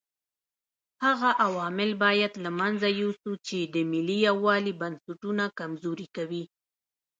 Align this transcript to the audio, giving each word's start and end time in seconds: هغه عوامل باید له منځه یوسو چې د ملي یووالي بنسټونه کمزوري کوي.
هغه 1.05 1.29
عوامل 1.43 1.89
باید 2.03 2.33
له 2.43 2.49
منځه 2.59 2.87
یوسو 3.01 3.31
چې 3.47 3.57
د 3.73 3.75
ملي 3.91 4.17
یووالي 4.29 4.73
بنسټونه 4.81 5.43
کمزوري 5.59 6.07
کوي. 6.15 6.43